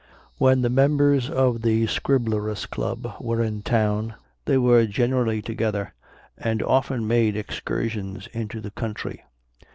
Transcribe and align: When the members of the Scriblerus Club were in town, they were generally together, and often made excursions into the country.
When 0.39 0.61
the 0.61 0.69
members 0.71 1.29
of 1.29 1.61
the 1.61 1.85
Scriblerus 1.85 2.65
Club 2.65 3.13
were 3.19 3.43
in 3.43 3.61
town, 3.61 4.15
they 4.45 4.57
were 4.57 4.87
generally 4.87 5.43
together, 5.43 5.93
and 6.39 6.63
often 6.63 7.07
made 7.07 7.37
excursions 7.37 8.25
into 8.33 8.61
the 8.61 8.71
country. 8.71 9.21